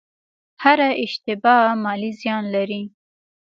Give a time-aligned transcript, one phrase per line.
[0.63, 2.83] هره اشتباه مالي زیان لري.